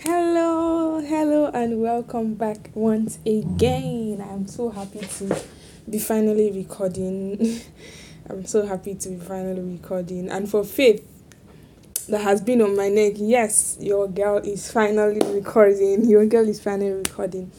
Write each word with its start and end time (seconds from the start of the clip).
Hello, 0.00 1.00
hello, 1.00 1.50
and 1.54 1.80
welcome 1.80 2.34
back 2.34 2.70
once 2.74 3.18
again. 3.24 4.22
I'm 4.30 4.46
so 4.46 4.68
happy 4.68 4.98
to 4.98 5.42
be 5.88 5.98
finally 5.98 6.52
recording. 6.52 7.62
I'm 8.30 8.44
so 8.44 8.66
happy 8.66 8.94
to 8.94 9.08
be 9.08 9.16
finally 9.16 9.62
recording. 9.62 10.28
And 10.28 10.50
for 10.50 10.64
Faith, 10.64 11.02
that 12.10 12.20
has 12.20 12.42
been 12.42 12.60
on 12.60 12.76
my 12.76 12.90
neck, 12.90 13.14
yes, 13.16 13.78
your 13.80 14.06
girl 14.06 14.36
is 14.36 14.70
finally 14.70 15.20
recording. 15.32 16.04
Your 16.04 16.26
girl 16.26 16.46
is 16.46 16.60
finally 16.60 16.92
recording. 16.92 17.50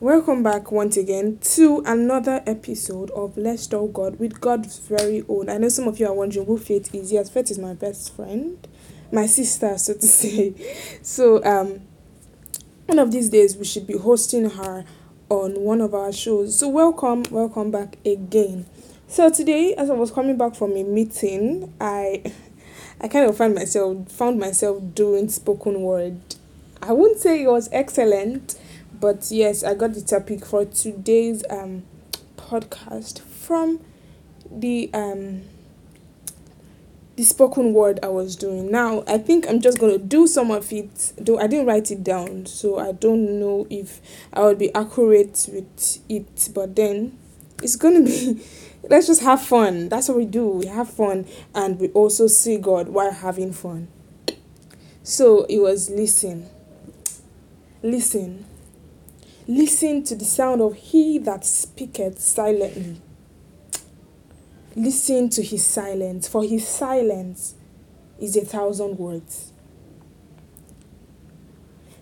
Welcome 0.00 0.42
back 0.42 0.72
once 0.72 0.96
again 0.96 1.38
to 1.42 1.82
another 1.84 2.42
episode 2.46 3.10
of 3.10 3.36
Let's 3.36 3.66
Talk 3.66 3.92
God 3.92 4.18
with 4.18 4.40
God's 4.40 4.78
very 4.78 5.22
own. 5.28 5.50
I 5.50 5.58
know 5.58 5.68
some 5.68 5.88
of 5.88 6.00
you 6.00 6.06
are 6.06 6.14
wondering 6.14 6.46
who 6.46 6.56
Faith 6.56 6.94
is. 6.94 7.12
Yes, 7.12 7.28
Faith 7.28 7.50
is 7.50 7.58
my 7.58 7.74
best 7.74 8.16
friend 8.16 8.66
my 9.14 9.26
sister, 9.26 9.78
so 9.78 9.94
to 9.94 10.06
say. 10.06 10.52
So 11.02 11.42
um, 11.44 11.80
one 12.86 12.98
of 12.98 13.12
these 13.12 13.30
days 13.30 13.56
we 13.56 13.64
should 13.64 13.86
be 13.86 13.96
hosting 13.96 14.50
her 14.50 14.84
on 15.30 15.60
one 15.60 15.80
of 15.80 15.94
our 15.94 16.12
shows. 16.12 16.58
So 16.58 16.68
welcome, 16.68 17.22
welcome 17.30 17.70
back 17.70 17.96
again. 18.04 18.66
So 19.08 19.30
today, 19.30 19.74
as 19.74 19.90
I 19.90 19.94
was 19.94 20.10
coming 20.10 20.36
back 20.36 20.54
from 20.54 20.76
a 20.76 20.82
meeting, 20.82 21.72
I 21.80 22.22
I 23.00 23.08
kind 23.08 23.28
of 23.28 23.36
found 23.36 23.54
myself 23.54 24.10
found 24.10 24.38
myself 24.38 24.82
doing 24.94 25.28
spoken 25.28 25.82
word. 25.82 26.20
I 26.82 26.92
wouldn't 26.92 27.20
say 27.20 27.42
it 27.42 27.48
was 27.48 27.68
excellent, 27.72 28.58
but 29.00 29.28
yes, 29.30 29.62
I 29.62 29.74
got 29.74 29.94
the 29.94 30.02
topic 30.02 30.44
for 30.44 30.64
today's 30.64 31.44
um 31.48 31.84
podcast 32.36 33.20
from 33.20 33.80
the 34.50 34.90
um 34.92 35.42
the 37.16 37.22
spoken 37.22 37.72
word 37.72 38.00
I 38.02 38.08
was 38.08 38.34
doing. 38.34 38.70
Now, 38.70 39.04
I 39.06 39.18
think 39.18 39.46
I'm 39.48 39.60
just 39.60 39.78
to 39.98 40.04
do 40.04 40.26
some 40.26 40.50
of 40.50 40.72
it. 40.72 41.12
Though 41.16 41.38
I 41.38 41.46
didn't 41.46 41.66
write 41.66 41.90
it 41.90 42.02
down, 42.02 42.46
so 42.46 42.78
I 42.78 42.92
don't 42.92 43.38
know 43.38 43.66
if 43.70 44.00
I 44.32 44.40
would 44.40 44.58
be 44.58 44.74
accurate 44.74 45.48
with 45.52 45.98
it. 46.08 46.50
But 46.54 46.74
then 46.76 47.18
it's 47.62 47.76
to 48.04 48.04
be 48.04 48.44
let's 48.88 49.06
just 49.06 49.22
have 49.22 49.42
fun. 49.42 49.88
That's 49.88 50.08
what 50.08 50.18
we 50.18 50.26
do. 50.26 50.48
We 50.48 50.66
have 50.66 50.90
fun 50.90 51.26
and 51.54 51.78
we 51.78 51.88
also 51.90 52.26
see 52.26 52.58
God 52.58 52.88
while 52.88 53.12
having 53.12 53.52
fun. 53.52 53.88
So 55.02 55.44
it 55.44 55.58
was 55.58 55.90
listen. 55.90 56.48
Listen. 57.82 58.46
Listen 59.46 60.02
to 60.04 60.14
the 60.14 60.24
sound 60.24 60.62
of 60.62 60.74
he 60.74 61.18
that 61.18 61.44
speaketh 61.44 62.18
silently 62.18 63.00
Listen 64.76 65.28
to 65.30 65.42
his 65.42 65.64
silence, 65.64 66.26
for 66.26 66.42
his 66.42 66.66
silence 66.66 67.54
is 68.20 68.36
a 68.36 68.44
thousand 68.44 68.98
words. 68.98 69.52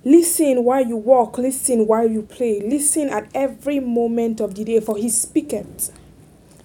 Listen 0.04 0.64
while 0.64 0.84
you 0.84 0.96
walk, 0.96 1.38
listen 1.38 1.86
while 1.86 2.08
you 2.08 2.22
play, 2.22 2.60
listen 2.60 3.08
at 3.08 3.28
every 3.34 3.78
moment 3.78 4.40
of 4.40 4.54
the 4.54 4.64
day, 4.64 4.80
for 4.80 4.96
he 4.96 5.08
speaketh. 5.08 5.96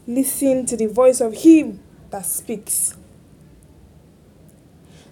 Listen 0.08 0.66
to 0.66 0.78
the 0.78 0.88
voice 0.88 1.20
of 1.20 1.34
him 1.34 1.80
that 2.10 2.26
speaks. 2.26 2.96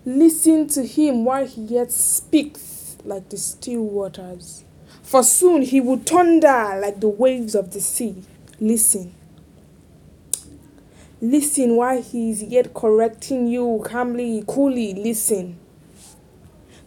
Listen 0.05 0.67
to 0.69 0.85
him 0.85 1.25
while 1.25 1.45
he 1.45 1.61
yet 1.61 1.91
speaks 1.91 2.97
like 3.03 3.29
the 3.29 3.37
still 3.37 3.83
waters. 3.83 4.63
For 5.03 5.21
soon 5.23 5.61
he 5.61 5.81
will 5.81 5.97
thunder 5.97 6.79
like 6.81 7.01
the 7.01 7.09
waves 7.09 7.53
of 7.53 7.71
the 7.71 7.81
sea. 7.81 8.23
Listen. 8.59 9.13
Listen 11.21 11.77
while 11.77 12.01
he 12.01 12.29
is 12.29 12.43
yet 12.43 12.73
correcting 12.73 13.47
you 13.47 13.81
calmly, 13.85 14.43
coolly. 14.45 14.93
Listen. 14.93 15.57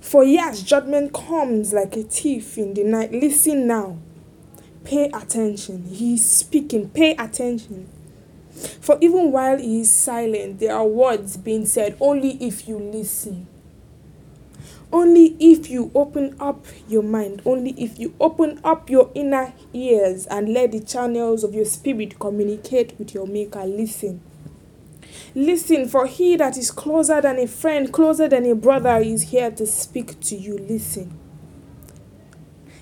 For 0.00 0.22
yes, 0.22 0.62
judgment 0.62 1.14
comes 1.14 1.72
like 1.72 1.96
a 1.96 2.02
thief 2.02 2.58
in 2.58 2.74
the 2.74 2.84
night. 2.84 3.12
Listen 3.12 3.66
now. 3.66 3.98
Pay 4.84 5.10
attention. 5.14 5.84
He 5.84 6.14
is 6.14 6.30
speaking. 6.30 6.90
Pay 6.90 7.12
attention. 7.16 7.88
For 8.80 8.98
even 9.00 9.32
while 9.32 9.58
he 9.58 9.80
is 9.80 9.94
silent, 9.94 10.60
there 10.60 10.74
are 10.74 10.86
words 10.86 11.36
being 11.36 11.64
said 11.66 11.96
only 12.00 12.32
if 12.42 12.68
you 12.68 12.78
listen. 12.78 13.46
Only 14.90 15.36
if 15.38 15.68
you 15.68 15.90
open 15.94 16.34
up 16.40 16.64
your 16.88 17.02
mind, 17.02 17.42
only 17.44 17.72
if 17.72 17.98
you 17.98 18.14
open 18.18 18.58
up 18.64 18.88
your 18.88 19.10
inner 19.14 19.52
ears 19.74 20.26
and 20.26 20.54
let 20.54 20.72
the 20.72 20.80
channels 20.80 21.44
of 21.44 21.54
your 21.54 21.66
spirit 21.66 22.18
communicate 22.18 22.98
with 22.98 23.12
your 23.12 23.26
Maker. 23.26 23.64
Listen. 23.64 24.22
Listen, 25.34 25.86
for 25.88 26.06
he 26.06 26.36
that 26.36 26.56
is 26.56 26.70
closer 26.70 27.20
than 27.20 27.38
a 27.38 27.46
friend, 27.46 27.92
closer 27.92 28.28
than 28.28 28.46
a 28.46 28.54
brother, 28.54 28.96
is 28.96 29.22
here 29.24 29.50
to 29.50 29.66
speak 29.66 30.18
to 30.20 30.34
you. 30.34 30.56
Listen. 30.56 31.18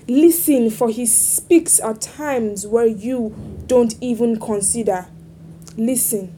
Listen, 0.07 0.69
for 0.69 0.89
he 0.89 1.05
speaks 1.05 1.81
at 1.81 1.99
times 1.99 2.65
where 2.65 2.85
you 2.85 3.35
don't 3.67 3.95
even 3.99 4.39
consider. 4.39 5.07
Listen. 5.75 6.36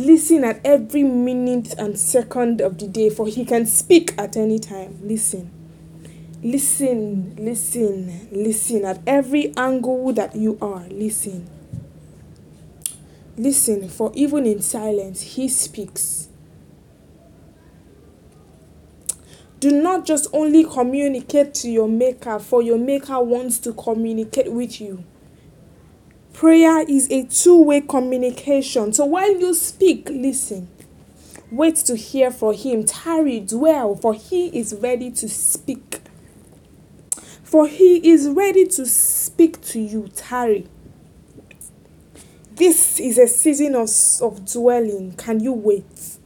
Listen 0.00 0.44
at 0.44 0.62
every 0.64 1.02
minute 1.02 1.74
and 1.76 1.98
second 1.98 2.62
of 2.62 2.78
the 2.78 2.88
day, 2.88 3.10
for 3.10 3.26
he 3.26 3.44
can 3.44 3.66
speak 3.66 4.14
at 4.16 4.34
any 4.34 4.58
time. 4.58 4.98
Listen. 5.02 5.50
Listen, 6.42 7.36
listen, 7.36 8.28
listen 8.32 8.86
at 8.86 9.02
every 9.06 9.54
angle 9.58 10.10
that 10.14 10.34
you 10.34 10.56
are. 10.62 10.86
Listen. 10.88 11.46
Listen, 13.36 13.90
for 13.90 14.10
even 14.14 14.46
in 14.46 14.62
silence, 14.62 15.20
He 15.20 15.48
speaks. 15.48 16.28
Do 19.58 19.70
not 19.70 20.06
just 20.06 20.28
only 20.32 20.64
communicate 20.64 21.52
to 21.56 21.68
your 21.68 21.88
Maker, 21.88 22.38
for 22.38 22.62
your 22.62 22.78
Maker 22.78 23.20
wants 23.20 23.58
to 23.58 23.74
communicate 23.74 24.50
with 24.50 24.80
you. 24.80 25.04
Prayer 26.40 26.80
is 26.88 27.06
a 27.10 27.24
two 27.24 27.62
way 27.62 27.82
communication. 27.82 28.94
So 28.94 29.04
while 29.04 29.38
you 29.38 29.52
speak, 29.52 30.08
listen. 30.08 30.70
Wait 31.50 31.76
to 31.76 31.94
hear 31.94 32.30
from 32.30 32.54
Him. 32.54 32.84
Tarry, 32.86 33.40
dwell, 33.40 33.94
for 33.94 34.14
He 34.14 34.46
is 34.58 34.74
ready 34.74 35.10
to 35.10 35.28
speak. 35.28 36.00
For 37.44 37.68
He 37.68 37.96
is 38.10 38.26
ready 38.26 38.66
to 38.68 38.86
speak 38.86 39.60
to 39.66 39.80
you. 39.80 40.08
Tarry. 40.16 40.66
This 42.54 42.98
is 42.98 43.18
a 43.18 43.26
season 43.26 43.74
of, 43.74 43.90
of 44.22 44.50
dwelling. 44.50 45.16
Can 45.16 45.40
you 45.40 45.52
wait? 45.52 46.16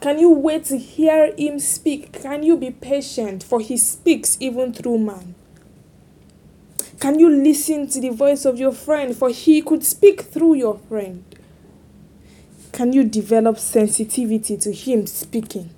Can 0.00 0.18
you 0.18 0.30
wait 0.30 0.64
to 0.64 0.78
hear 0.78 1.32
him 1.38 1.60
speak? 1.60 2.12
Can 2.22 2.42
you 2.42 2.56
be 2.56 2.72
patient? 2.72 3.44
For 3.44 3.60
he 3.60 3.76
speaks 3.76 4.36
even 4.40 4.72
through 4.72 4.98
man. 4.98 5.36
Can 7.00 7.20
you 7.20 7.30
listen 7.30 7.86
to 7.88 8.00
the 8.00 8.08
voice 8.10 8.44
of 8.44 8.58
your 8.58 8.72
friend? 8.72 9.14
For 9.14 9.30
he 9.30 9.62
could 9.62 9.84
speak 9.84 10.22
through 10.22 10.54
your 10.54 10.78
friend. 10.78 11.24
Can 12.72 12.92
you 12.92 13.04
develop 13.04 13.58
sensitivity 13.58 14.56
to 14.56 14.72
him 14.72 15.06
speaking? 15.06 15.70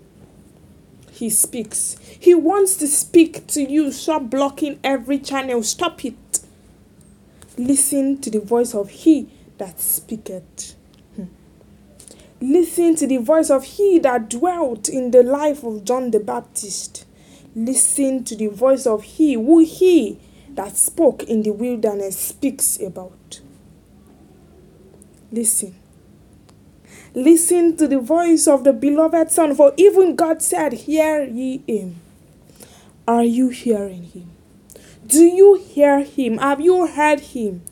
He 1.10 1.28
speaks. 1.28 1.96
He 2.18 2.34
wants 2.34 2.76
to 2.76 2.88
speak 2.88 3.46
to 3.48 3.62
you. 3.62 3.92
Stop 3.92 4.30
blocking 4.30 4.80
every 4.82 5.18
channel. 5.18 5.62
Stop 5.62 6.04
it. 6.06 6.40
Listen 7.58 8.18
to 8.22 8.30
the 8.30 8.40
voice 8.40 8.74
of 8.74 8.88
he 8.88 9.28
that 9.58 9.78
speaketh. 9.78 10.74
Hmm. 11.16 11.24
Listen 12.40 12.96
to 12.96 13.06
the 13.06 13.18
voice 13.18 13.50
of 13.50 13.64
he 13.64 13.98
that 13.98 14.30
dwelt 14.30 14.88
in 14.88 15.10
the 15.10 15.22
life 15.22 15.62
of 15.62 15.84
John 15.84 16.10
the 16.10 16.20
Baptist. 16.20 17.04
Listen 17.54 18.24
to 18.24 18.34
the 18.34 18.46
voice 18.46 18.86
of 18.86 19.02
he 19.04 19.34
who 19.34 19.58
he 19.58 20.18
that 20.56 20.76
spoke 20.76 21.22
in 21.24 21.42
the 21.42 21.50
wilderness 21.50 22.18
speaks 22.18 22.80
about. 22.80 23.40
Listen. 25.32 25.74
Listen 27.14 27.76
to 27.76 27.88
the 27.88 27.98
voice 27.98 28.46
of 28.46 28.64
the 28.64 28.72
beloved 28.72 29.30
Son, 29.30 29.54
for 29.54 29.72
even 29.76 30.14
God 30.14 30.42
said, 30.42 30.72
Hear 30.72 31.24
ye 31.24 31.62
him. 31.66 31.96
Are 33.06 33.24
you 33.24 33.48
hearing 33.48 34.04
him? 34.04 34.30
Do 35.06 35.24
you 35.24 35.54
hear 35.54 36.04
him? 36.04 36.38
Have 36.38 36.60
you 36.60 36.86
heard 36.86 37.20
him? 37.20 37.62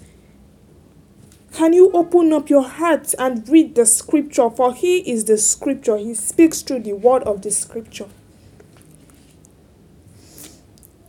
Can 1.53 1.73
you 1.73 1.91
open 1.93 2.33
up 2.33 2.51
your 2.51 2.63
heart 2.63 3.15
and 3.19 3.49
read 3.49 3.75
the 3.75 3.87
scripture? 3.87 4.51
For 4.51 4.75
he 4.75 4.99
is 5.11 5.25
the 5.25 5.39
scripture. 5.39 5.97
He 5.97 6.15
speaks 6.15 6.63
through 6.63 6.81
the 6.81 6.95
word 6.95 7.23
of 7.25 7.43
the 7.43 7.51
scripture. 7.51 8.07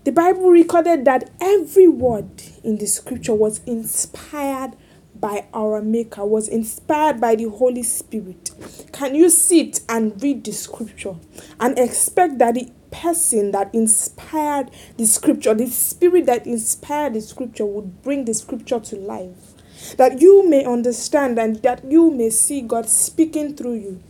The 0.09 0.15
Bible 0.15 0.49
recorded 0.49 1.05
that 1.05 1.29
every 1.39 1.87
word 1.87 2.41
in 2.63 2.79
the 2.79 2.87
scripture 2.87 3.35
was 3.35 3.61
inspired 3.65 4.71
by 5.13 5.45
our 5.53 5.83
Maker, 5.83 6.25
was 6.25 6.47
inspired 6.47 7.21
by 7.21 7.35
the 7.35 7.47
Holy 7.47 7.83
Spirit. 7.83 8.49
Can 8.91 9.13
you 9.13 9.29
sit 9.29 9.81
and 9.87 10.19
read 10.19 10.45
the 10.45 10.51
scripture 10.51 11.13
and 11.59 11.77
expect 11.77 12.39
that 12.39 12.55
the 12.55 12.71
person 12.89 13.51
that 13.51 13.71
inspired 13.71 14.71
the 14.97 15.05
scripture, 15.05 15.53
the 15.53 15.67
spirit 15.67 16.25
that 16.25 16.47
inspired 16.47 17.13
the 17.13 17.21
scripture, 17.21 17.67
would 17.67 18.01
bring 18.01 18.25
the 18.25 18.33
scripture 18.33 18.79
to 18.79 18.95
life. 18.95 19.53
That 19.97 20.19
you 20.21 20.49
may 20.49 20.65
understand 20.65 21.37
and 21.37 21.57
that 21.57 21.85
you 21.85 22.09
may 22.09 22.31
see 22.31 22.61
God 22.61 22.89
speaking 22.89 23.55
through 23.55 23.75
you. 23.75 24.03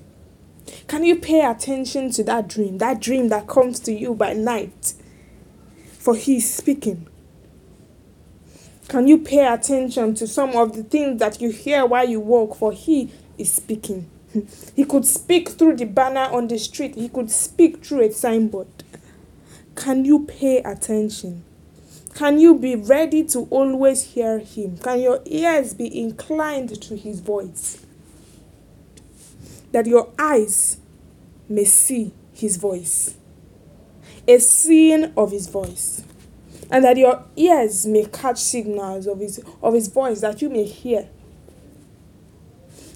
Can 0.87 1.03
you 1.03 1.17
pay 1.17 1.41
attention 1.41 2.11
to 2.11 2.23
that 2.23 2.47
dream, 2.47 2.77
that 2.77 3.01
dream 3.01 3.27
that 3.27 3.47
comes 3.47 3.81
to 3.81 3.91
you 3.91 4.15
by 4.15 4.31
night? 4.31 4.93
For 5.99 6.15
He 6.15 6.37
is 6.37 6.51
speaking. 6.51 7.07
Can 8.87 9.07
you 9.07 9.19
pay 9.19 9.45
attention 9.45 10.15
to 10.15 10.25
some 10.25 10.55
of 10.55 10.75
the 10.75 10.81
things 10.81 11.19
that 11.19 11.41
you 11.41 11.51
hear 11.51 11.85
while 11.85 12.07
you 12.07 12.21
walk? 12.21 12.55
For 12.55 12.71
He 12.71 13.11
is 13.37 13.51
speaking. 13.51 14.09
He 14.75 14.85
could 14.85 15.05
speak 15.05 15.49
through 15.49 15.75
the 15.75 15.85
banner 15.85 16.27
on 16.31 16.47
the 16.47 16.57
street, 16.57 16.95
He 16.95 17.09
could 17.09 17.29
speak 17.29 17.85
through 17.85 18.01
a 18.01 18.11
signboard. 18.11 18.67
Can 19.75 20.05
you 20.05 20.25
pay 20.25 20.59
attention? 20.59 21.43
Can 22.15 22.39
you 22.39 22.57
be 22.57 22.75
ready 22.75 23.23
to 23.25 23.47
always 23.49 24.03
hear 24.13 24.39
Him? 24.39 24.77
Can 24.77 25.01
your 25.01 25.21
ears 25.25 25.73
be 25.73 25.99
inclined 25.99 26.81
to 26.81 26.95
His 26.95 27.19
voice? 27.19 27.85
That 29.73 29.85
your 29.85 30.09
eyes 30.17 30.77
may 31.49 31.65
see 31.65 32.13
His 32.33 32.55
voice, 32.55 33.15
a 34.29 34.39
seeing 34.39 35.11
of 35.17 35.31
His 35.31 35.47
voice 35.47 36.03
and 36.71 36.83
that 36.85 36.97
your 36.97 37.23
ears 37.35 37.85
may 37.85 38.05
catch 38.05 38.37
signals 38.37 39.07
of 39.07 39.19
his 39.19 39.43
of 39.61 39.73
his 39.73 39.87
voice 39.87 40.21
that 40.21 40.41
you 40.41 40.49
may 40.49 40.65
hear 40.65 41.07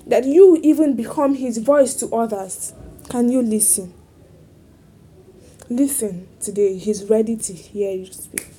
that 0.05 0.25
you 0.25 0.59
even 0.61 0.95
become 0.95 1.35
his 1.35 1.59
voice 1.59 1.93
to 1.93 2.13
others. 2.13 2.73
Can 3.09 3.29
you 3.31 3.41
listen? 3.41 3.93
Listen 5.69 6.27
today. 6.41 6.77
He's 6.77 7.05
ready 7.09 7.37
to 7.37 7.53
hear 7.53 7.91
you 7.91 8.11
speak. 8.11 8.49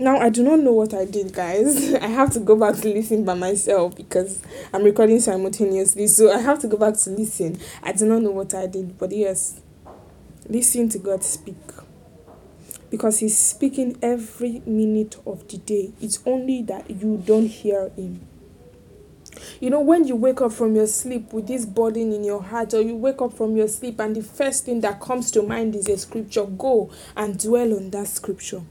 Now 0.00 0.18
i 0.18 0.28
do 0.28 0.44
not 0.44 0.60
know 0.60 0.72
what 0.72 0.94
i 0.94 1.04
did 1.04 1.32
guys. 1.34 1.92
I 2.02 2.06
have 2.06 2.30
to 2.34 2.40
go 2.40 2.54
back 2.56 2.76
to 2.76 2.88
listen 2.88 3.24
by 3.24 3.34
myself 3.34 3.96
because 3.96 4.42
i'm 4.72 4.84
recording 4.84 5.18
simultaneously 5.20 6.06
so 6.06 6.32
i 6.32 6.38
have 6.38 6.60
to 6.60 6.68
go 6.68 6.76
back 6.76 6.94
to 6.98 7.10
listen. 7.10 7.58
I 7.82 7.92
do 7.92 8.06
not 8.06 8.22
know 8.22 8.30
what 8.30 8.54
i 8.54 8.66
did 8.66 8.96
but 8.96 9.10
yes 9.10 9.60
listen 10.48 10.88
to 10.88 10.98
god 10.98 11.22
speak 11.22 11.56
because 12.90 13.18
he's 13.18 13.38
speaking 13.38 13.98
every 14.02 14.62
minute 14.66 15.16
of 15.26 15.46
the 15.48 15.58
day. 15.58 15.92
It's 16.00 16.20
only 16.26 16.62
that 16.62 16.90
you 16.90 17.22
don't 17.24 17.46
hear 17.46 17.90
him. 17.90 18.26
You 19.60 19.70
know, 19.70 19.80
when 19.80 20.06
you 20.06 20.16
wake 20.16 20.40
up 20.40 20.52
from 20.52 20.74
your 20.74 20.86
sleep 20.86 21.32
with 21.32 21.46
this 21.46 21.66
burden 21.66 22.12
in 22.12 22.24
your 22.24 22.42
heart, 22.42 22.74
or 22.74 22.80
you 22.80 22.96
wake 22.96 23.20
up 23.20 23.34
from 23.34 23.56
your 23.56 23.68
sleep 23.68 24.00
and 24.00 24.16
the 24.16 24.22
first 24.22 24.64
thing 24.64 24.80
that 24.80 25.00
comes 25.00 25.30
to 25.32 25.42
mind 25.42 25.76
is 25.76 25.88
a 25.88 25.98
scripture, 25.98 26.44
go 26.44 26.90
and 27.16 27.38
dwell 27.38 27.74
on 27.74 27.90
that 27.90 28.08
scripture. 28.08 28.62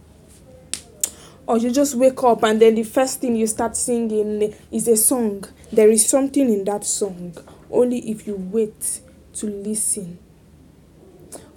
Or 1.45 1.57
you 1.57 1.71
just 1.71 1.95
wake 1.95 2.21
up 2.23 2.43
and 2.43 2.61
then 2.61 2.75
the 2.75 2.83
first 2.83 3.21
thing 3.21 3.35
you 3.35 3.47
start 3.47 3.77
singing 3.77 4.53
is 4.71 4.87
a 4.87 4.97
song. 4.97 5.45
There 5.71 5.89
is 5.89 6.05
something 6.05 6.51
in 6.51 6.65
that 6.65 6.83
song, 6.83 7.37
only 7.71 7.99
if 8.09 8.27
you 8.27 8.35
wait 8.35 9.01
to 9.35 9.45
listen 9.45 10.19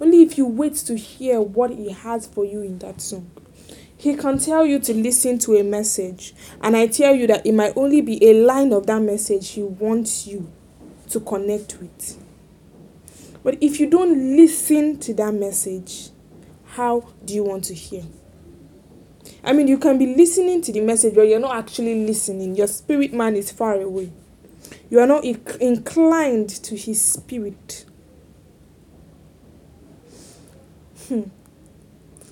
only 0.01 0.23
if 0.23 0.37
you 0.37 0.45
wait 0.47 0.75
to 0.75 0.97
hear 0.97 1.39
what 1.39 1.71
He 1.71 1.91
has 1.91 2.27
for 2.27 2.43
you 2.43 2.61
in 2.61 2.79
that 2.79 2.99
song. 3.01 3.29
He 3.95 4.15
can 4.15 4.39
tell 4.39 4.65
you 4.65 4.79
to 4.79 4.93
listen 4.95 5.37
to 5.39 5.57
a 5.57 5.63
message, 5.63 6.33
and 6.61 6.75
I 6.75 6.87
tell 6.87 7.13
you 7.13 7.27
that 7.27 7.45
it 7.45 7.53
might 7.53 7.77
only 7.77 8.01
be 8.01 8.27
a 8.27 8.43
line 8.43 8.73
of 8.73 8.87
that 8.87 9.01
message 9.01 9.49
He 9.49 9.61
wants 9.61 10.25
you 10.25 10.51
to 11.09 11.19
connect 11.19 11.77
with. 11.79 12.17
But 13.43 13.57
if 13.61 13.79
you 13.79 13.89
don't 13.89 14.35
listen 14.35 14.99
to 15.01 15.13
that 15.15 15.33
message, 15.33 16.09
how 16.65 17.07
do 17.23 17.33
you 17.33 17.43
want 17.43 17.65
to 17.65 17.75
hear? 17.75 18.03
I 19.43 19.53
mean, 19.53 19.67
you 19.67 19.77
can 19.77 19.97
be 19.97 20.15
listening 20.15 20.61
to 20.63 20.71
the 20.71 20.81
message, 20.81 21.13
but 21.15 21.23
you're 21.23 21.39
not 21.39 21.55
actually 21.55 22.05
listening. 22.05 22.55
Your 22.55 22.67
spirit 22.67 23.13
man 23.13 23.35
is 23.35 23.51
far 23.51 23.79
away. 23.79 24.11
You 24.89 24.99
are 24.99 25.07
not 25.07 25.23
inclined 25.25 26.49
to 26.49 26.75
his 26.75 27.01
spirit. 27.01 27.85
Hmm. 31.11 31.23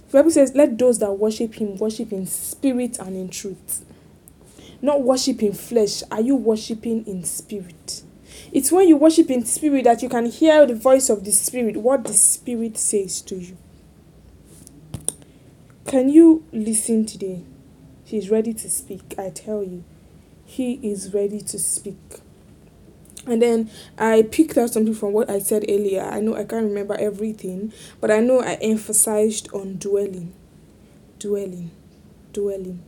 The 0.08 0.20
Bible 0.20 0.32
says, 0.32 0.56
Let 0.56 0.78
those 0.78 1.00
that 1.00 1.12
worship 1.12 1.56
him 1.56 1.76
worship 1.76 2.14
in 2.14 2.26
spirit 2.26 2.98
and 2.98 3.14
in 3.14 3.28
truth. 3.28 3.84
Not 4.82 5.04
worship 5.04 5.44
in 5.44 5.52
flesh. 5.52 6.02
Are 6.10 6.22
you 6.22 6.38
worshiping 6.38 7.06
in 7.06 7.26
spirit? 7.26 8.04
It's 8.54 8.72
when 8.72 8.88
you 8.88 8.96
worship 8.96 9.30
in 9.30 9.44
spirit 9.44 9.84
that 9.84 10.02
you 10.02 10.08
can 10.08 10.28
hear 10.28 10.66
the 10.66 10.76
voice 10.76 11.10
of 11.10 11.26
the 11.26 11.32
spirit, 11.34 11.76
what 11.76 12.06
the 12.06 12.14
spirit 12.14 12.78
says 12.78 13.20
to 13.24 13.36
you. 13.36 13.58
Can 15.86 16.08
you 16.08 16.46
listen 16.54 17.06
today? 17.06 17.44
He's 18.06 18.30
ready 18.30 18.54
to 18.54 18.70
speak. 18.70 19.14
I 19.18 19.30
tell 19.30 19.62
you, 19.62 19.84
he 20.46 20.76
is 20.76 21.14
ready 21.14 21.42
to 21.42 21.60
speak. 21.60 22.22
And 23.26 23.42
then 23.42 23.70
I 23.98 24.24
picked 24.24 24.58
out 24.58 24.72
something 24.72 24.94
from 24.94 25.14
what 25.14 25.30
I 25.30 25.40
said 25.40 25.66
earlier. 25.68 26.02
I 26.02 26.20
know 26.20 26.36
I 26.36 26.46
can't 26.46 26.66
remember 26.66 26.96
everything, 26.96 27.74
but 28.00 28.12
I 28.12 28.20
know 28.20 28.42
I 28.42 28.54
emphasized 28.56 29.50
on 29.54 29.78
dwelling, 29.78 30.34
dwelling, 31.20 31.72
dwelling, 32.34 32.82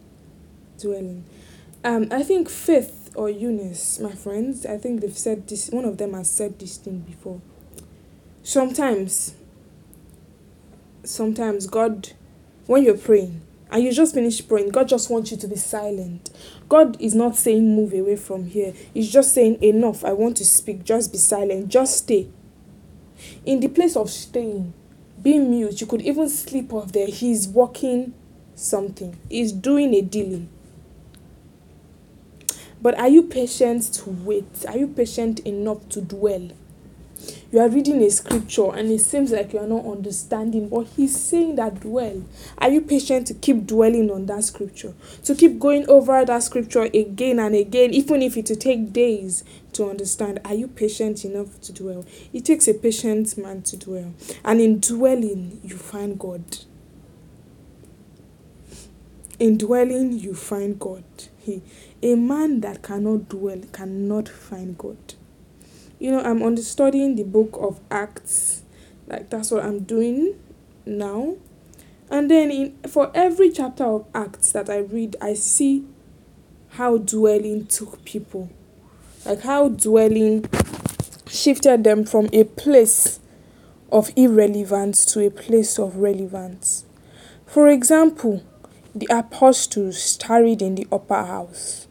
dwelling. 0.80 1.26
Um, 1.84 2.08
I 2.12 2.24
think 2.24 2.50
Faith 2.50 3.12
or 3.16 3.30
Eunice, 3.30 4.00
my 4.00 4.14
friends, 4.14 4.66
I 4.66 4.78
think 4.78 5.02
they've 5.02 5.18
said 5.18 5.48
this. 5.48 5.70
One 5.70 5.86
of 5.86 5.98
them 5.98 6.14
has 6.14 6.30
said 6.30 6.60
this 6.60 6.78
thing 6.78 7.00
before. 7.00 7.42
Sometimes, 8.44 9.36
sometimes 11.04 11.68
God, 11.68 12.10
when 12.68 12.84
you're 12.84 12.98
praying, 12.98 13.42
and 13.72 13.84
you 13.84 13.94
just 13.94 14.14
finish 14.14 14.46
praying, 14.46 14.70
God 14.70 14.90
just 14.90 15.10
wants 15.10 15.32
you 15.32 15.38
to 15.38 15.48
be 15.48 15.56
silent. 15.56 16.30
God 16.68 17.00
is 17.00 17.16
not 17.16 17.38
saying 17.38 17.74
move 17.76 17.94
away 17.94 18.18
from 18.18 18.46
here. 18.46 18.74
He's 18.94 19.10
just 19.10 19.34
saying 19.34 19.64
enough. 19.64 20.04
I 20.04 20.12
want 20.12 20.38
to 20.38 20.46
speak. 20.46 20.84
Just 20.84 21.14
be 21.14 21.18
silent. 21.18 21.70
Just 21.70 21.98
stay. 21.98 22.28
In 23.46 23.62
the 23.62 23.70
place 23.70 23.96
of 23.96 24.10
staying, 24.10 24.74
being 25.22 25.50
mute, 25.50 25.80
you 25.80 25.88
could 25.88 26.02
even 26.02 26.28
sleep 26.28 26.74
off 26.74 26.92
there. 26.92 27.08
He's 27.08 27.48
working 27.48 28.14
something. 28.56 29.18
He's 29.30 29.54
doing 29.54 29.94
a 29.94 30.02
dealing. 30.02 30.50
But 32.82 32.98
are 33.00 33.08
you 33.08 33.24
patient 33.24 33.84
to 33.94 34.10
wait? 34.10 34.66
Are 34.68 34.78
you 34.78 34.88
patient 34.88 35.40
enough 35.42 35.88
to 35.90 36.02
dwell? 36.02 36.50
You 37.52 37.60
are 37.60 37.68
reading 37.68 38.02
a 38.02 38.10
scripture 38.10 38.74
and 38.74 38.90
it 38.90 39.00
seems 39.00 39.32
like 39.32 39.52
you 39.52 39.60
are 39.60 39.68
not 39.68 39.86
understanding 39.86 40.70
but 40.70 40.88
he's 40.96 41.20
saying 41.20 41.56
that 41.56 41.82
dwell. 41.82 42.24
Are 42.58 42.70
you 42.70 42.80
patient 42.80 43.28
to 43.28 43.34
keep 43.34 43.68
dwelling 43.68 44.10
on 44.10 44.26
that 44.28 44.46
scripture? 44.46 44.94
To 45.26 45.36
keep 45.36 45.60
going 45.60 45.86
over 45.90 46.24
that 46.24 46.44
scripture 46.44 46.84
again 46.84 47.40
and 47.40 47.54
again 47.54 47.94
even 47.94 48.22
if 48.22 48.38
it 48.38 48.48
will 48.48 48.56
take 48.56 48.94
days 48.94 49.44
to 49.74 49.90
understand. 49.90 50.40
Are 50.46 50.54
you 50.54 50.70
patient 50.70 51.26
enough 51.26 51.60
to 51.62 51.74
dwell? 51.74 52.06
It 52.32 52.46
takes 52.46 52.70
a 52.70 52.74
patient 52.74 53.38
man 53.38 53.64
to 53.64 53.76
dwell. 53.76 54.14
And 54.46 54.62
in 54.62 54.80
dwelling 54.80 55.60
you 55.62 55.76
find 55.76 56.18
god. 56.18 56.60
In 59.40 59.58
dwelling 59.58 60.14
you 60.14 60.36
find 60.36 60.80
god. 60.80 61.04
He 61.38 61.62
a 62.02 62.16
man 62.16 62.62
that 62.62 62.82
cannot 62.82 63.28
dwell 63.28 63.62
cannot 63.74 64.30
find 64.30 64.78
god 64.78 65.16
you 66.02 66.10
know 66.10 66.20
i'm 66.24 66.42
understudying 66.42 67.16
the 67.16 67.24
book 67.24 67.56
of 67.62 67.80
acts. 67.92 68.64
Like 69.06 69.30
that's 69.30 69.52
what 69.52 69.64
i'm 69.64 69.84
doing 69.84 70.36
now. 70.86 71.36
And 72.10 72.30
then 72.30 72.50
in 72.50 72.78
for 72.90 73.12
every 73.14 73.52
chapter 73.52 73.84
of 73.84 74.08
acts 74.14 74.52
that 74.54 74.68
i 74.70 74.78
read 74.78 75.16
i 75.22 75.36
see 75.36 75.86
how 76.70 76.98
dwelling 76.98 77.68
took 77.68 78.04
people. 78.04 78.50
Like 79.26 79.42
how 79.42 79.70
dwelling 79.70 80.46
shifted 81.28 81.84
them 81.84 82.04
from 82.06 82.30
a 82.34 82.46
place 82.46 83.20
of 83.92 84.12
irrelevance 84.16 85.06
to 85.14 85.24
a 85.26 85.30
place 85.30 85.78
of 85.78 85.98
relevance. 85.98 86.86
For 87.46 87.68
example 87.68 88.42
the 88.96 89.08
apostles 89.12 90.18
tarried 90.18 90.64
in 90.64 90.76
the 90.76 90.88
upper 90.92 91.24
house 91.24 91.86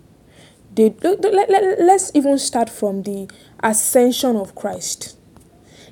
they 0.75 0.95
let, 1.03 1.51
let, 1.51 1.81
let's 1.81 2.11
even 2.15 2.39
start 2.39 2.71
from 2.71 3.03
the 3.03 3.29
ascension 3.63 4.37
of 4.37 4.55
Christ. 4.55 5.17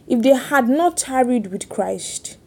If 0.06 0.22
they 0.22 0.34
had 0.34 0.68
not 0.68 0.96
tarried 0.96 1.48
with 1.48 1.68
Christ, 1.68 2.38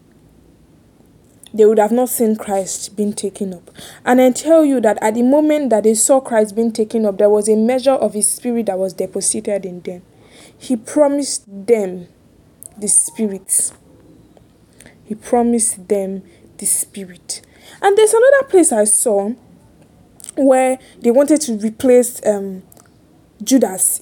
they 1.54 1.66
would 1.66 1.80
have 1.80 1.92
not 1.92 2.10
seen 2.10 2.36
Christ 2.38 2.96
being 2.96 3.14
taken 3.14 3.54
up. 3.54 3.70
And 4.06 4.22
I 4.22 4.32
tell 4.32 4.64
you 4.64 4.80
that 4.82 4.98
at 5.02 5.16
the 5.16 5.24
moment 5.24 5.70
that 5.70 5.84
they 5.84 5.94
saw 5.94 6.22
Christ 6.22 6.56
being 6.56 6.72
taken 6.72 7.06
up, 7.06 7.18
there 7.18 7.30
was 7.30 7.50
a 7.50 7.56
measure 7.56 7.92
of 7.92 8.14
his 8.14 8.28
spirit 8.28 8.68
that 8.68 8.80
was 8.80 8.94
deposited 8.94 9.66
in 9.66 9.82
them. 9.82 10.02
He 10.58 10.76
promised 10.78 11.44
them 11.48 12.08
the 12.78 12.88
spirit. 12.88 13.74
He 15.04 15.16
promised 15.16 15.90
them 15.90 16.24
the 16.58 16.66
spirit. 16.66 17.42
And 17.82 17.98
there's 17.98 18.14
another 18.14 18.48
place 18.48 18.72
I 18.72 18.86
saw 18.86 19.34
where 20.36 20.80
they 21.00 21.12
wanted 21.12 21.42
to 21.42 21.54
replace 21.58 22.22
um, 22.26 22.64
Judas 23.44 24.02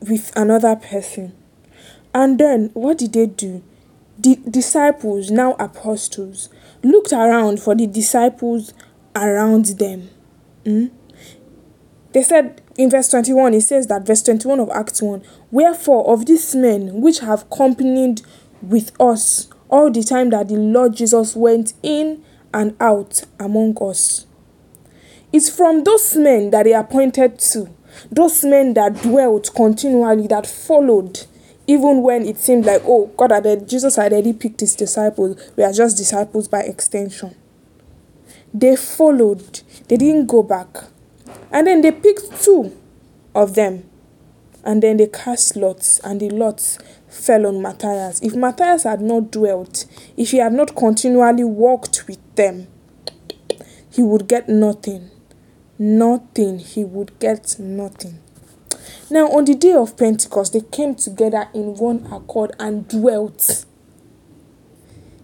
with 0.00 0.32
another 0.36 0.76
person. 0.76 1.34
And 2.14 2.38
then 2.38 2.70
what 2.74 2.98
did 2.98 3.12
they 3.12 3.26
do? 3.26 3.62
The 4.18 4.36
disciples, 4.48 5.30
now 5.30 5.52
apostles, 5.54 6.48
looked 6.82 7.12
around 7.12 7.60
for 7.60 7.74
the 7.74 7.86
disciples 7.86 8.74
around 9.14 9.66
them. 9.78 10.10
Mm? 10.64 10.90
They 12.12 12.22
said, 12.22 12.60
in 12.76 12.90
verse 12.90 13.08
21, 13.08 13.54
it 13.54 13.60
says 13.62 13.86
that 13.86 14.06
verse 14.06 14.22
21 14.22 14.60
of 14.60 14.70
Acts 14.70 15.00
1 15.00 15.22
Wherefore, 15.50 16.12
of 16.12 16.26
these 16.26 16.54
men 16.54 17.00
which 17.00 17.20
have 17.20 17.42
accompanied 17.42 18.22
with 18.62 18.92
us 19.00 19.48
all 19.68 19.90
the 19.90 20.02
time 20.02 20.30
that 20.30 20.48
the 20.48 20.56
Lord 20.56 20.96
Jesus 20.96 21.36
went 21.36 21.72
in 21.82 22.24
and 22.52 22.76
out 22.80 23.22
among 23.38 23.76
us. 23.80 24.26
It's 25.32 25.48
from 25.48 25.84
those 25.84 26.16
men 26.16 26.50
that 26.50 26.66
he 26.66 26.72
appointed 26.72 27.38
to, 27.38 27.68
those 28.10 28.44
men 28.44 28.74
that 28.74 29.02
dwelt 29.02 29.50
continually, 29.54 30.26
that 30.26 30.46
followed, 30.46 31.26
even 31.66 32.02
when 32.02 32.26
it 32.26 32.38
seemed 32.38 32.64
like, 32.64 32.82
oh, 32.84 33.06
God 33.16 33.30
had 33.30 33.68
Jesus 33.68 33.96
had 33.96 34.12
already 34.12 34.32
picked 34.32 34.60
his 34.60 34.74
disciples. 34.74 35.52
We 35.56 35.62
are 35.62 35.72
just 35.72 35.96
disciples 35.96 36.48
by 36.48 36.62
extension. 36.62 37.36
They 38.52 38.74
followed, 38.74 39.60
they 39.86 39.96
didn't 39.96 40.26
go 40.26 40.42
back. 40.42 40.68
And 41.52 41.66
then 41.66 41.80
they 41.82 41.92
picked 41.92 42.42
two 42.42 42.76
of 43.34 43.54
them. 43.54 43.88
And 44.64 44.82
then 44.82 44.96
they 44.96 45.06
cast 45.06 45.56
lots, 45.56 46.00
and 46.00 46.20
the 46.20 46.28
lots 46.30 46.78
fell 47.08 47.46
on 47.46 47.62
Matthias. 47.62 48.20
If 48.20 48.34
Matthias 48.34 48.82
had 48.82 49.00
not 49.00 49.30
dwelt, 49.30 49.86
if 50.16 50.32
he 50.32 50.38
had 50.38 50.52
not 50.52 50.74
continually 50.74 51.44
walked 51.44 52.06
with 52.08 52.18
them, 52.34 52.66
he 53.90 54.02
would 54.02 54.28
get 54.28 54.48
nothing. 54.48 55.10
Nothing. 55.80 56.58
He 56.58 56.84
would 56.84 57.18
get 57.18 57.58
nothing. 57.58 58.20
Now, 59.10 59.28
on 59.28 59.46
the 59.46 59.54
day 59.54 59.72
of 59.72 59.96
Pentecost, 59.96 60.52
they 60.52 60.60
came 60.60 60.94
together 60.94 61.48
in 61.54 61.74
one 61.74 62.06
accord 62.12 62.52
and 62.60 62.86
dwelt. 62.86 63.64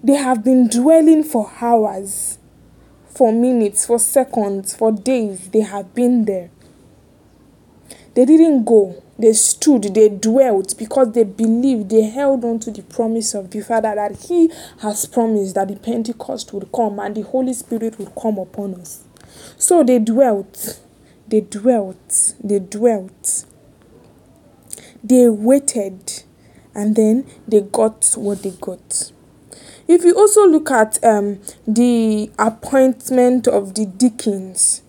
They 0.02 0.14
have 0.14 0.42
been 0.42 0.68
dwelling 0.68 1.22
for 1.24 1.52
hours, 1.60 2.38
for 3.14 3.32
minutes, 3.32 3.86
for 3.86 3.98
seconds, 3.98 4.74
for 4.74 4.90
days. 4.90 5.50
They 5.50 5.60
have 5.60 5.94
been 5.94 6.24
there. 6.24 6.50
They 8.14 8.24
didn't 8.24 8.64
go 8.64 9.02
they 9.18 9.32
stood, 9.32 9.94
they 9.94 10.10
dwelt 10.10 10.76
because 10.76 11.12
they 11.12 11.24
believed, 11.24 11.88
they 11.88 12.02
held 12.02 12.44
on 12.44 12.58
to 12.60 12.70
the 12.70 12.82
promise 12.82 13.32
of 13.34 13.50
the 13.50 13.60
Father 13.62 13.94
that 13.94 14.26
He 14.26 14.50
has 14.80 15.06
promised 15.06 15.54
that 15.54 15.68
the 15.68 15.76
Pentecost 15.76 16.52
would 16.52 16.70
come 16.70 16.98
and 16.98 17.14
the 17.14 17.22
Holy 17.22 17.54
Spirit 17.54 17.98
would 17.98 18.14
come 18.14 18.36
upon 18.38 18.74
us. 18.74 19.05
So 19.56 19.82
they 19.82 19.98
dwelt, 19.98 20.80
they 21.28 21.40
dwelt, 21.40 22.34
they 22.42 22.58
dwelt. 22.58 23.44
They 25.02 25.28
waited 25.28 26.22
and 26.74 26.94
then 26.96 27.26
they 27.48 27.60
got 27.62 28.12
what 28.16 28.42
they 28.42 28.50
got. 28.50 29.12
If 29.88 30.04
you 30.04 30.14
also 30.16 30.46
look 30.46 30.70
at 30.70 31.02
um, 31.04 31.40
the 31.66 32.30
appointment 32.38 33.46
of 33.46 33.74
the 33.74 33.86
deacons, 33.86 34.82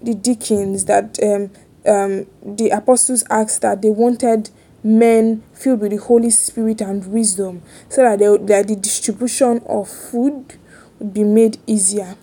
the 0.00 0.14
deacons 0.14 0.84
that 0.84 1.18
um, 1.22 1.50
um, 1.86 2.26
the 2.42 2.70
apostles 2.70 3.24
asked 3.30 3.62
that 3.62 3.82
they 3.82 3.90
wanted 3.90 4.50
men 4.84 5.42
filled 5.52 5.80
with 5.80 5.90
the 5.90 5.96
Holy 5.98 6.30
Spirit 6.30 6.80
and 6.80 7.04
wisdom 7.12 7.62
so 7.88 8.02
that, 8.02 8.20
they, 8.20 8.36
that 8.46 8.68
the 8.68 8.76
distribution 8.76 9.60
of 9.66 9.88
food 9.88 10.54
would 10.98 11.12
be 11.12 11.24
made 11.24 11.58
easier. 11.66 12.16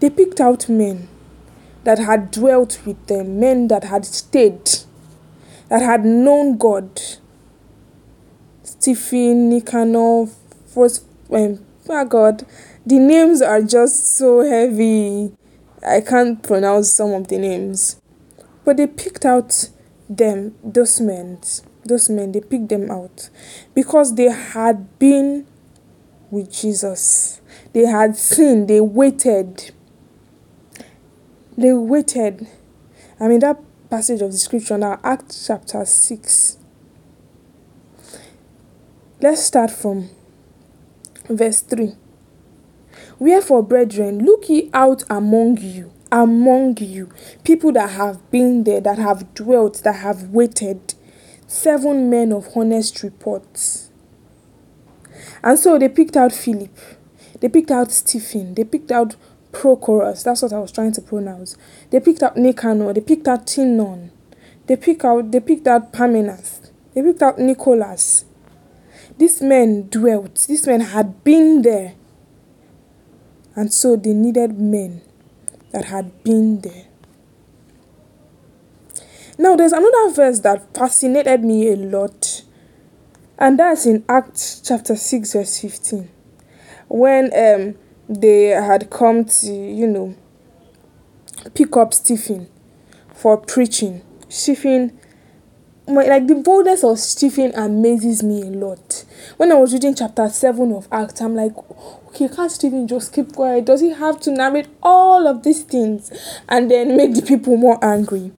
They 0.00 0.10
picked 0.10 0.40
out 0.40 0.68
men 0.68 1.08
that 1.84 1.98
had 1.98 2.30
dwelt 2.30 2.80
with 2.86 3.06
them, 3.06 3.40
men 3.40 3.68
that 3.68 3.84
had 3.84 4.04
stayed, 4.04 4.70
that 5.68 5.82
had 5.82 6.04
known 6.04 6.56
God. 6.56 7.00
Stephen, 8.62 9.48
Nicanor, 9.48 10.26
first, 10.66 11.04
um, 11.32 11.64
oh 11.88 12.04
God, 12.04 12.46
the 12.86 12.98
names 12.98 13.42
are 13.42 13.62
just 13.62 14.16
so 14.16 14.40
heavy. 14.48 15.32
I 15.86 16.00
can't 16.00 16.42
pronounce 16.42 16.90
some 16.92 17.12
of 17.12 17.28
the 17.28 17.38
names. 17.38 18.00
But 18.64 18.76
they 18.76 18.86
picked 18.86 19.24
out 19.24 19.70
them, 20.08 20.54
those 20.62 21.00
men, 21.00 21.38
those 21.84 22.08
men, 22.08 22.32
they 22.32 22.40
picked 22.40 22.68
them 22.68 22.90
out 22.90 23.30
because 23.74 24.14
they 24.14 24.30
had 24.30 24.98
been 24.98 25.46
with 26.30 26.52
Jesus. 26.52 27.40
They 27.72 27.86
had 27.86 28.16
seen, 28.16 28.66
they 28.66 28.80
waited. 28.80 29.72
They 31.58 31.72
waited. 31.72 32.46
I 33.18 33.26
mean, 33.26 33.40
that 33.40 33.60
passage 33.90 34.22
of 34.22 34.30
the 34.30 34.38
scripture 34.38 34.78
now, 34.78 35.00
Acts 35.02 35.44
chapter 35.44 35.84
6. 35.84 36.56
Let's 39.20 39.42
start 39.42 39.72
from 39.72 40.08
verse 41.28 41.60
3. 41.62 41.96
Wherefore, 43.18 43.64
brethren, 43.64 44.24
look 44.24 44.48
ye 44.48 44.70
out 44.72 45.02
among 45.10 45.58
you 45.58 45.92
among 46.10 46.78
you, 46.78 47.10
people 47.44 47.72
that 47.72 47.90
have 47.90 48.30
been 48.30 48.64
there, 48.64 48.80
that 48.80 48.98
have 48.98 49.34
dwelt, 49.34 49.82
that 49.84 49.96
have 49.96 50.30
waited, 50.30 50.94
seven 51.46 52.08
men 52.08 52.32
of 52.32 52.48
honest 52.56 53.02
reports. 53.02 53.90
And 55.42 55.58
so 55.58 55.78
they 55.78 55.88
picked 55.88 56.16
out 56.16 56.32
Philip, 56.32 56.76
they 57.40 57.48
picked 57.48 57.70
out 57.70 57.92
Stephen, 57.92 58.54
they 58.54 58.64
picked 58.64 58.90
out 58.90 59.16
Prochorus, 59.52 60.24
that's 60.24 60.42
what 60.42 60.52
I 60.52 60.58
was 60.58 60.72
trying 60.72 60.92
to 60.92 61.00
pronounce. 61.00 61.56
They 61.90 62.00
picked 62.00 62.22
out 62.22 62.36
Nicanor, 62.36 62.92
they 62.92 63.00
picked 63.00 63.28
out 63.28 63.46
Timon, 63.46 64.10
they 64.66 64.76
picked 64.76 65.04
out 65.04 65.30
they 65.30 65.40
picked 65.40 65.66
out 65.66 65.92
Parmenas, 65.92 66.70
they 66.94 67.02
picked 67.02 67.22
out 67.22 67.38
Nicholas. 67.38 68.24
These 69.16 69.42
men 69.42 69.88
dwelt, 69.88 70.46
these 70.48 70.66
men 70.66 70.80
had 70.80 71.24
been 71.24 71.62
there. 71.62 71.94
And 73.56 73.72
so 73.72 73.96
they 73.96 74.12
needed 74.12 74.60
men 74.60 75.02
that 75.72 75.86
had 75.86 76.22
been 76.22 76.60
there. 76.60 76.84
Now, 79.40 79.54
there's 79.54 79.72
another 79.72 80.10
verse 80.12 80.40
that 80.40 80.74
fascinated 80.74 81.44
me 81.44 81.68
a 81.68 81.76
lot, 81.76 82.42
and 83.38 83.56
that's 83.58 83.86
in 83.86 84.04
Acts 84.08 84.60
chapter 84.60 84.96
6, 84.96 85.32
verse 85.32 85.60
15. 85.60 86.10
When 86.88 87.26
um, 87.32 87.76
they 88.08 88.46
had 88.46 88.90
come 88.90 89.24
to, 89.24 89.52
you 89.52 89.86
know, 89.86 90.14
pick 91.54 91.76
up 91.76 91.94
Stephen 91.94 92.48
for 93.14 93.36
preaching. 93.36 94.02
Stephen 94.28 94.98
my, 95.88 96.04
like 96.04 96.26
the 96.26 96.34
boldness 96.34 96.84
of 96.84 96.98
Stephen 96.98 97.54
amazes 97.54 98.22
me 98.22 98.42
a 98.42 98.50
lot. 98.50 99.04
When 99.38 99.50
I 99.50 99.54
was 99.54 99.72
reading 99.72 99.94
chapter 99.94 100.28
7 100.28 100.70
of 100.72 100.86
Acts, 100.92 101.20
I'm 101.22 101.34
like, 101.34 101.52
okay, 102.08 102.28
can't 102.28 102.50
Stephen 102.50 102.86
just 102.86 103.12
keep 103.12 103.32
quiet? 103.32 103.64
Does 103.64 103.80
he 103.80 103.90
have 103.90 104.20
to 104.20 104.30
narrate 104.30 104.68
all 104.82 105.26
of 105.26 105.42
these 105.42 105.62
things 105.62 106.12
and 106.48 106.70
then 106.70 106.96
make 106.96 107.14
the 107.14 107.22
people 107.22 107.56
more 107.56 107.82
angry? 107.82 108.32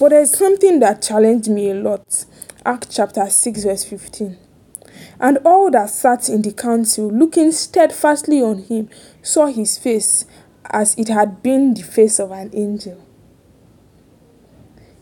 But 0.00 0.10
there's 0.10 0.36
something 0.36 0.80
that 0.80 1.02
challenged 1.02 1.50
me 1.50 1.70
a 1.70 1.74
lot. 1.74 2.24
Acts 2.64 2.96
chapter 2.96 3.28
6, 3.28 3.64
verse 3.64 3.84
15. 3.84 4.38
And 5.18 5.38
all 5.44 5.70
that 5.70 5.90
sat 5.90 6.28
in 6.28 6.42
the 6.42 6.52
council, 6.52 7.08
looking 7.10 7.52
steadfastly 7.52 8.42
on 8.42 8.58
him, 8.64 8.88
saw 9.22 9.46
his 9.46 9.78
face 9.78 10.26
as 10.70 10.94
it 10.98 11.08
had 11.08 11.42
been 11.42 11.74
the 11.74 11.82
face 11.82 12.18
of 12.18 12.30
an 12.30 12.50
angel. 12.52 13.02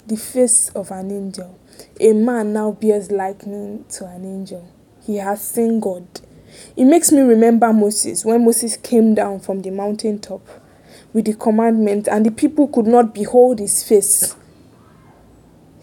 The 0.07 0.17
face 0.17 0.69
of 0.71 0.91
an 0.91 1.11
angel. 1.11 1.59
A 2.01 2.13
man 2.13 2.53
now 2.53 2.73
bears 2.73 3.11
likeness 3.11 3.97
to 3.99 4.07
an 4.07 4.25
angel. 4.25 4.69
He 5.05 5.17
has 5.17 5.47
seen 5.47 5.81
God. 5.81 6.07
It 6.77 6.85
makes 6.85 7.11
me 7.11 7.21
remember 7.21 7.73
Moses 7.73 8.25
when 8.25 8.45
Moses 8.45 8.77
came 8.77 9.15
down 9.15 9.41
from 9.41 9.63
the 9.63 9.71
mountaintop 9.71 10.47
with 11.13 11.25
the 11.25 11.35
commandment 11.35 12.09
and 12.09 12.25
the 12.27 12.31
people 12.31 12.69
could 12.69 12.87
not 12.87 13.15
behold 13.15 13.59
his 13.59 13.83
face. 13.83 14.37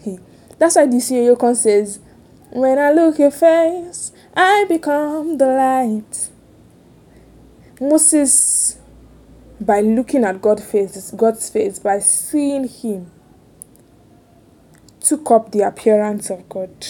He, 0.02 0.18
that's 0.58 0.76
why 0.76 0.86
this 0.86 1.10
Yokon 1.10 1.56
says, 1.56 2.00
When 2.50 2.78
I 2.78 2.92
look 2.92 3.18
your 3.18 3.30
face, 3.30 4.12
I 4.34 4.64
become 4.66 5.36
the 5.36 5.46
light. 5.46 6.30
Moses, 7.80 8.78
by 9.60 9.80
looking 9.80 10.24
at 10.24 10.40
God's 10.40 10.64
face, 10.64 11.10
God's 11.10 11.50
face, 11.50 11.78
by 11.78 11.98
seeing 11.98 12.66
him, 12.66 13.10
took 15.00 15.30
up 15.30 15.52
the 15.52 15.60
appearance 15.60 16.30
of 16.30 16.48
God. 16.48 16.86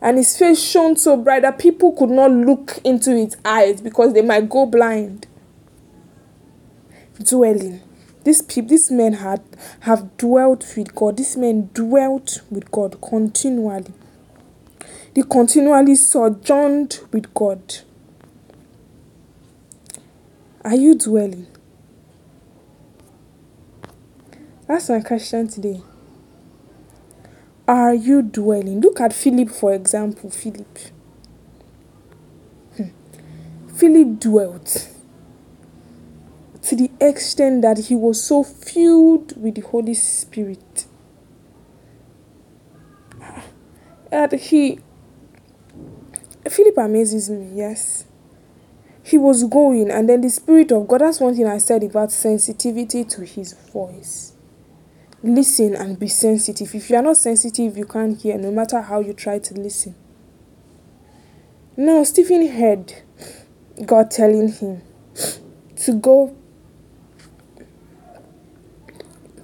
And 0.00 0.18
his 0.18 0.38
face 0.38 0.62
shone 0.62 0.96
so 0.96 1.16
bright 1.16 1.42
that 1.42 1.58
people 1.58 1.92
could 1.92 2.10
not 2.10 2.30
look 2.30 2.78
into 2.84 3.16
his 3.16 3.36
eyes 3.44 3.80
because 3.80 4.12
they 4.12 4.22
might 4.22 4.48
go 4.48 4.66
blind. 4.66 5.26
Dwelling. 7.18 7.80
These 8.22 8.42
people, 8.42 8.70
these 8.70 8.90
men 8.90 9.14
had 9.14 9.42
have 9.80 10.16
dwelt 10.16 10.74
with 10.76 10.94
God. 10.94 11.16
These 11.16 11.36
men 11.36 11.70
dwelt 11.72 12.42
with 12.50 12.70
God 12.70 13.00
continually. 13.00 13.92
They 15.16 15.22
continually 15.22 15.94
sojourned 15.94 17.00
with 17.10 17.32
God. 17.32 17.78
Are 20.62 20.74
you 20.74 20.94
dwelling? 20.94 21.46
That's 24.68 24.90
my 24.90 25.00
question 25.00 25.48
today 25.48 25.80
are 27.66 27.94
you 27.94 28.20
dwelling? 28.20 28.82
Look 28.82 29.00
at 29.00 29.14
Philip, 29.14 29.48
for 29.48 29.72
example. 29.72 30.30
Philip. 30.30 30.78
Hmm. 32.76 32.90
Philip 33.74 34.20
dwelt. 34.20 34.90
to 36.62 36.76
the 36.76 36.90
extent 37.00 37.62
that 37.62 37.78
he 37.78 37.94
was 37.94 38.22
so 38.22 38.42
filled 38.42 39.40
with 39.40 39.54
the 39.54 39.62
Holy 39.62 39.94
Spirit 39.94 40.86
that 44.10 44.32
he 44.32 44.80
Philip 46.56 46.78
amazes 46.78 47.28
me, 47.28 47.50
yes. 47.52 48.06
He 49.02 49.18
was 49.18 49.44
going, 49.44 49.90
and 49.90 50.08
then 50.08 50.22
the 50.22 50.30
Spirit 50.30 50.72
of 50.72 50.88
God. 50.88 51.02
That's 51.02 51.20
one 51.20 51.36
thing 51.36 51.46
I 51.46 51.58
said 51.58 51.84
about 51.84 52.10
sensitivity 52.10 53.04
to 53.04 53.26
His 53.26 53.52
voice. 53.52 54.32
Listen 55.22 55.74
and 55.76 55.98
be 55.98 56.08
sensitive. 56.08 56.74
If 56.74 56.88
you 56.88 56.96
are 56.96 57.02
not 57.02 57.18
sensitive, 57.18 57.76
you 57.76 57.84
can't 57.84 58.18
hear, 58.18 58.38
no 58.38 58.50
matter 58.50 58.80
how 58.80 59.00
you 59.00 59.12
try 59.12 59.38
to 59.38 59.54
listen. 59.54 59.96
Now, 61.76 62.02
Stephen 62.04 62.48
heard 62.48 62.94
God 63.84 64.10
telling 64.10 64.50
him 64.50 64.80
to 65.76 65.92
go 65.92 66.34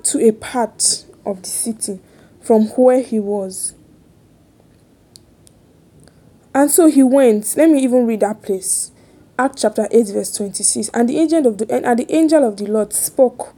to 0.05 0.27
a 0.27 0.33
part 0.33 1.05
of 1.27 1.43
the 1.43 1.49
city 1.49 2.01
from 2.41 2.69
where 2.69 3.03
he 3.03 3.21
was. 3.21 3.75
And 6.63 6.71
so 6.71 6.87
he 6.87 7.03
went. 7.03 7.57
Let 7.57 7.71
me 7.71 7.83
even 7.83 8.07
read 8.07 8.21
that 8.21 8.41
place. 8.41 8.93
Act 9.37 9.59
chapter 9.59 9.89
8, 9.91 10.07
verse 10.11 10.33
26. 10.37 10.91
And 10.95 11.09
the 11.09 11.19
angel 11.19 11.45
of 11.49 11.59
the 11.59 11.69
and 11.85 11.99
the 11.99 12.15
angel 12.15 12.45
of 12.45 12.57
the 12.57 12.67
Lord 12.67 12.93
spoke 12.93 13.53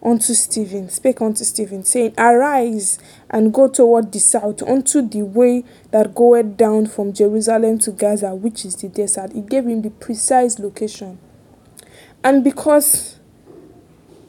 unto 0.00 0.34
Stephen, 0.34 0.88
spake 0.88 1.20
unto 1.20 1.42
Stephen, 1.42 1.82
saying, 1.82 2.14
Arise 2.16 3.00
and 3.28 3.52
go 3.52 3.66
toward 3.66 4.12
the 4.12 4.20
south, 4.20 4.62
unto 4.62 5.02
the 5.02 5.22
way 5.22 5.64
that 5.90 6.14
goeth 6.14 6.56
down 6.56 6.86
from 6.86 7.12
Jerusalem 7.12 7.80
to 7.80 7.90
Gaza, 7.90 8.36
which 8.36 8.64
is 8.64 8.76
the 8.76 8.86
desert. 8.88 9.32
He 9.32 9.40
gave 9.40 9.66
him 9.66 9.82
the 9.82 9.90
precise 9.90 10.60
location. 10.60 11.18
And 12.22 12.44
because 12.44 13.18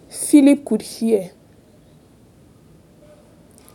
Philip 0.10 0.66
could 0.66 0.82
hear, 0.82 1.30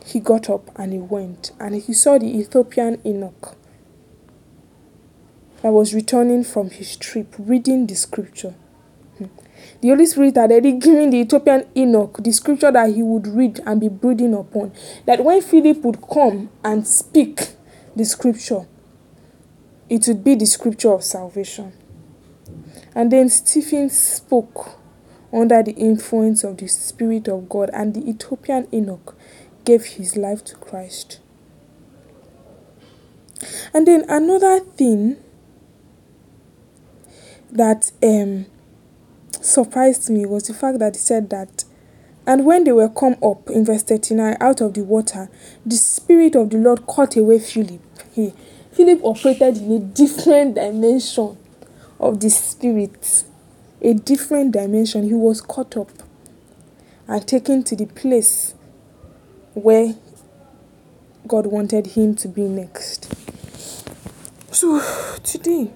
he 0.04 0.18
got 0.18 0.50
up 0.50 0.68
and 0.74 0.92
he 0.92 0.98
went, 0.98 1.52
and 1.60 1.76
he 1.76 1.92
saw 1.92 2.18
the 2.18 2.36
Ethiopian 2.36 3.00
eunuch 3.04 3.54
that 5.62 5.70
was 5.70 5.94
returning 5.94 6.44
from 6.44 6.70
his 6.70 6.96
trip, 6.96 7.34
reading 7.38 7.86
the 7.86 7.94
scripture. 7.94 8.54
Hmm. 9.18 9.26
The 9.80 9.88
Holy 9.88 10.06
Spirit 10.06 10.36
had 10.36 10.50
already 10.50 10.72
given 10.72 11.10
the 11.10 11.18
Ethiopian 11.18 11.66
eunuch 11.74 12.18
the 12.22 12.32
scripture 12.32 12.72
that 12.72 12.94
he 12.94 13.02
would 13.02 13.26
read 13.26 13.60
and 13.66 13.80
be 13.80 13.88
brooding 13.88 14.34
upon. 14.34 14.72
That 15.06 15.24
when 15.24 15.42
Philip 15.42 15.78
would 15.78 16.02
come 16.08 16.50
and 16.64 16.86
speak 16.86 17.50
the 17.94 18.04
scripture, 18.04 18.66
it 19.88 20.06
would 20.06 20.24
be 20.24 20.34
the 20.34 20.46
scripture 20.46 20.92
of 20.92 21.04
salvation. 21.04 21.72
And 22.94 23.10
then 23.10 23.28
Stephen 23.28 23.90
spoke 23.90 24.78
under 25.32 25.62
the 25.62 25.72
influence 25.72 26.42
of 26.42 26.56
the 26.56 26.66
Spirit 26.66 27.28
of 27.28 27.48
God, 27.48 27.70
and 27.72 27.94
the 27.94 28.08
Ethiopian 28.08 28.66
eunuch 28.72 29.14
gave 29.64 29.84
his 29.84 30.16
life 30.16 30.44
to 30.44 30.56
Christ. 30.56 31.20
And 33.72 33.86
then 33.86 34.04
another 34.08 34.60
thing 34.60 35.16
that 37.52 37.90
um, 38.02 38.46
surprised 39.40 40.10
me 40.10 40.26
was 40.26 40.46
the 40.46 40.54
fact 40.54 40.78
that 40.78 40.96
he 40.96 41.00
said 41.00 41.30
that, 41.30 41.64
and 42.26 42.44
when 42.44 42.64
they 42.64 42.72
were 42.72 42.88
come 42.88 43.16
up 43.22 43.48
in 43.50 43.64
verse 43.64 43.82
39 43.82 44.36
out 44.40 44.60
of 44.60 44.74
the 44.74 44.84
water, 44.84 45.28
the 45.64 45.76
Spirit 45.76 46.34
of 46.34 46.50
the 46.50 46.58
Lord 46.58 46.86
caught 46.86 47.16
away 47.16 47.38
Philip. 47.38 47.80
He, 48.12 48.32
Philip 48.72 49.00
operated 49.02 49.58
in 49.58 49.72
a 49.72 49.78
different 49.80 50.54
dimension 50.54 51.36
of 51.98 52.20
the 52.20 52.30
Spirit, 52.30 53.24
a 53.80 53.94
different 53.94 54.52
dimension. 54.52 55.04
He 55.04 55.14
was 55.14 55.40
caught 55.40 55.76
up 55.76 55.90
and 57.08 57.26
taken 57.26 57.62
to 57.64 57.74
the 57.74 57.86
place 57.86 58.54
where 59.54 59.94
God 61.26 61.46
wanted 61.46 61.88
him 61.88 62.14
to 62.16 62.28
be 62.28 62.42
next. 62.42 63.12
So, 64.52 64.80
today 65.22 65.72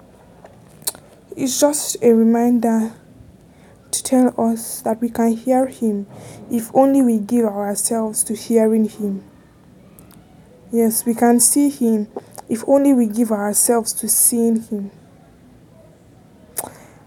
is 1.35 1.59
just 1.59 1.97
a 2.01 2.13
reminder 2.13 2.93
to 3.91 4.03
tell 4.03 4.33
us 4.39 4.81
that 4.81 5.01
we 5.01 5.09
can 5.09 5.35
hear 5.35 5.67
Him 5.67 6.07
if 6.51 6.69
only 6.73 7.01
we 7.01 7.19
give 7.19 7.45
ourselves 7.45 8.23
to 8.25 8.35
hearing 8.35 8.89
Him. 8.89 9.23
Yes, 10.71 11.05
we 11.05 11.13
can 11.13 11.39
see 11.39 11.69
Him 11.69 12.07
if 12.49 12.63
only 12.67 12.93
we 12.93 13.07
give 13.07 13.31
ourselves 13.31 13.93
to 13.93 14.07
seeing 14.09 14.61
Him. 14.61 14.91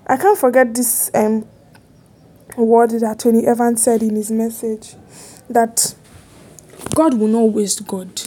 I 0.06 0.16
can't 0.16 0.38
forget 0.38 0.74
this 0.74 1.10
um, 1.14 1.46
word 2.56 2.90
that 2.90 3.18
Tony 3.18 3.46
Evans 3.46 3.82
said 3.82 4.02
in 4.02 4.16
his 4.16 4.30
message 4.30 4.94
that 5.50 5.94
God 6.94 7.14
will 7.14 7.28
not 7.28 7.52
waste 7.52 7.86
God. 7.86 8.22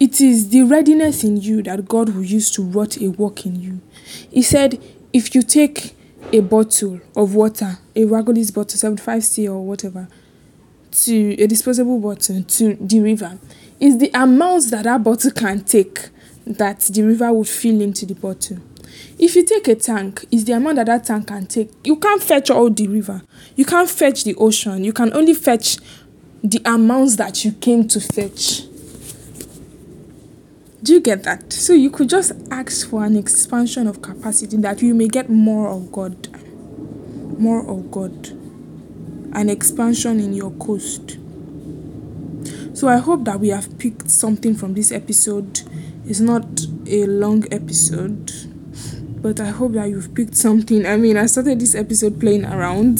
It 0.00 0.20
is 0.20 0.48
the 0.48 0.62
readiness 0.64 1.22
in 1.22 1.36
you 1.36 1.62
that 1.62 1.86
God 1.86 2.08
will 2.08 2.24
use 2.24 2.50
to 2.52 2.62
wrought 2.62 3.00
a 3.00 3.08
work 3.10 3.46
in 3.46 3.60
you. 3.60 3.80
He 4.28 4.42
said, 4.42 4.82
if 5.12 5.34
you 5.34 5.42
take 5.42 5.94
a 6.32 6.40
bottle 6.40 7.00
of 7.16 7.34
water, 7.34 7.78
a 7.94 8.00
Ragolis 8.00 8.52
bottle, 8.54 8.78
75C 8.78 9.46
or 9.50 9.60
whatever, 9.60 10.08
to 10.90 11.34
a 11.38 11.46
disposable 11.46 11.98
bottle 11.98 12.42
to 12.42 12.74
the 12.76 13.00
river, 13.00 13.38
is 13.80 13.98
the 13.98 14.10
amount 14.14 14.70
that 14.70 14.84
that 14.84 15.02
bottle 15.02 15.30
can 15.30 15.64
take 15.64 16.08
that 16.46 16.80
the 16.80 17.02
river 17.02 17.32
would 17.32 17.48
fill 17.48 17.80
into 17.80 18.06
the 18.06 18.14
bottle. 18.14 18.58
If 19.18 19.36
you 19.36 19.44
take 19.44 19.68
a 19.68 19.74
tank, 19.74 20.24
is 20.30 20.44
the 20.44 20.52
amount 20.52 20.76
that 20.76 20.86
that 20.86 21.04
tank 21.04 21.28
can 21.28 21.46
take. 21.46 21.70
You 21.84 21.96
can't 21.96 22.22
fetch 22.22 22.50
all 22.50 22.70
the 22.70 22.88
river. 22.88 23.22
You 23.56 23.64
can't 23.64 23.88
fetch 23.88 24.24
the 24.24 24.34
ocean. 24.36 24.84
You 24.84 24.92
can 24.92 25.12
only 25.14 25.34
fetch 25.34 25.78
the 26.42 26.60
amounts 26.64 27.16
that 27.16 27.44
you 27.44 27.52
came 27.52 27.86
to 27.88 28.00
fetch. 28.00 28.62
Do 30.82 30.94
you 30.94 31.00
get 31.00 31.22
that? 31.22 31.52
So 31.52 31.74
you 31.74 31.90
could 31.90 32.08
just 32.08 32.32
ask 32.50 32.88
for 32.88 33.04
an 33.04 33.16
expansion 33.16 33.86
of 33.86 34.02
capacity 34.02 34.56
that 34.58 34.82
you 34.82 34.94
may 34.94 35.06
get 35.06 35.30
more 35.30 35.68
of 35.68 35.92
God. 35.92 36.28
More 37.38 37.64
of 37.70 37.88
God. 37.92 38.30
An 39.32 39.48
expansion 39.48 40.18
in 40.18 40.32
your 40.32 40.50
coast. 40.52 41.18
So 42.74 42.88
I 42.88 42.96
hope 42.96 43.24
that 43.26 43.38
we 43.38 43.50
have 43.50 43.78
picked 43.78 44.10
something 44.10 44.56
from 44.56 44.74
this 44.74 44.90
episode. 44.90 45.60
It's 46.04 46.18
not 46.18 46.46
a 46.88 47.06
long 47.06 47.44
episode, 47.52 48.32
but 49.22 49.38
I 49.38 49.50
hope 49.50 49.74
that 49.74 49.88
you've 49.88 50.12
picked 50.16 50.34
something. 50.34 50.84
I 50.84 50.96
mean, 50.96 51.16
I 51.16 51.26
started 51.26 51.60
this 51.60 51.76
episode 51.76 52.18
playing 52.18 52.44
around 52.44 52.98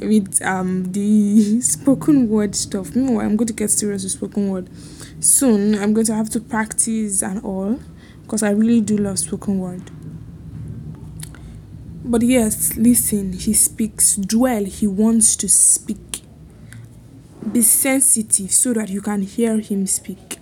with 0.00 0.40
um 0.42 0.92
the 0.92 1.60
spoken 1.60 2.30
word 2.30 2.54
stuff. 2.54 2.96
Meanwhile, 2.96 3.26
I'm 3.26 3.36
going 3.36 3.48
to 3.48 3.52
get 3.52 3.70
serious 3.70 4.02
with 4.02 4.12
spoken 4.12 4.48
word 4.48 4.70
soon 5.20 5.74
i'm 5.74 5.92
going 5.94 6.06
to 6.06 6.14
have 6.14 6.28
to 6.28 6.40
practice 6.40 7.22
and 7.22 7.42
all 7.44 7.80
because 8.22 8.42
i 8.42 8.50
really 8.50 8.80
do 8.80 8.96
love 8.96 9.18
spoken 9.18 9.58
word. 9.58 9.82
But 12.04 12.22
yes 12.22 12.76
listen 12.76 13.32
he 13.32 13.52
speaks 13.52 14.16
dwell 14.16 14.64
he 14.64 14.86
wants 14.86 15.34
to 15.36 15.48
speak. 15.48 16.22
Be 17.50 17.62
sensitive 17.62 18.52
so 18.52 18.72
that 18.74 18.88
you 18.90 19.00
can 19.00 19.22
hear 19.22 19.58
him 19.58 19.86
speak. 19.86 20.38